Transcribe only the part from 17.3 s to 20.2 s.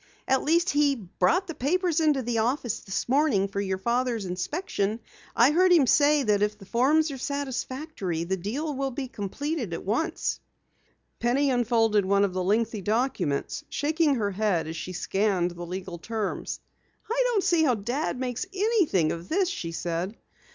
see how Dad makes anything of this," she said.